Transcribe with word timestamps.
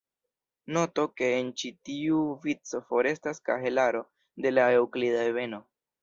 Noto 0.75 1.03
ke 1.19 1.27
en 1.41 1.49
ĉi 1.61 1.69
tiu 1.89 2.21
vico 2.45 2.81
forestas 2.87 3.41
kahelaro 3.49 4.01
de 4.47 4.53
la 4.55 4.65
eŭklida 4.79 5.21
ebeno. 5.33 5.61